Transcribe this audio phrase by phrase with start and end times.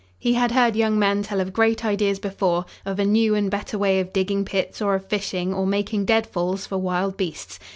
[0.17, 3.77] He had heard young men tell of great ideas before, of a new and better
[3.77, 7.59] way of digging pits, or of fishing, or making deadfalls for wild beasts.